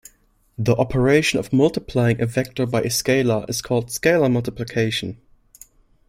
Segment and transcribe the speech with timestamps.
[0.57, 5.21] The operation of multiplying a vector by a scalar is called "scalar multiplication".